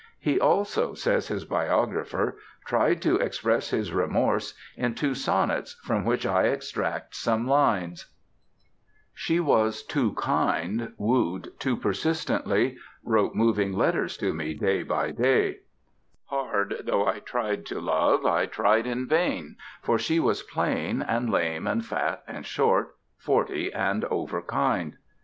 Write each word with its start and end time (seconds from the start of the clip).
"He 0.19 0.39
also," 0.39 0.95
says 0.95 1.27
his 1.27 1.45
biographer, 1.45 2.35
"tried 2.65 3.03
to 3.03 3.17
express 3.17 3.69
his 3.69 3.93
remorse" 3.93 4.55
in 4.75 4.95
two 4.95 5.13
sonnets 5.13 5.79
from 5.83 6.05
which 6.05 6.25
I 6.25 6.45
extract 6.45 7.13
some 7.13 7.45
lines: 7.47 8.07
She 9.13 9.39
was 9.39 9.83
too 9.83 10.13
kind, 10.13 10.93
wooed 10.97 11.49
too 11.59 11.77
persistently, 11.77 12.79
Wrote 13.03 13.35
moving 13.35 13.73
letters 13.73 14.17
to 14.17 14.33
me 14.33 14.55
day 14.55 14.81
by 14.81 15.11
day; 15.11 15.57
Hard 16.25 16.77
though 16.85 17.05
I 17.05 17.19
tried 17.19 17.63
to 17.67 17.79
love 17.79 18.25
I 18.25 18.47
tried 18.47 18.87
in 18.87 19.07
vain, 19.07 19.55
For 19.83 19.99
she 19.99 20.19
was 20.19 20.41
plain 20.41 21.03
and 21.03 21.29
lame 21.29 21.67
and 21.67 21.85
fat 21.85 22.23
and 22.27 22.43
short, 22.43 22.95
Forty 23.19 23.71
and 23.71 24.01
overkind. 24.05 24.93